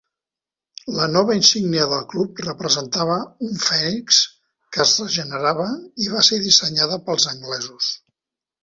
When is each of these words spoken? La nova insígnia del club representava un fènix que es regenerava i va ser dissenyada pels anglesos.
La 0.99 1.03
nova 1.15 1.35
insígnia 1.39 1.83
del 1.91 2.01
club 2.13 2.41
representava 2.47 3.19
un 3.49 3.53
fènix 3.67 4.19
que 4.73 4.85
es 4.87 4.95
regenerava 5.05 5.71
i 6.07 6.13
va 6.17 6.29
ser 6.31 6.45
dissenyada 6.49 7.03
pels 7.11 7.33
anglesos. 7.37 7.95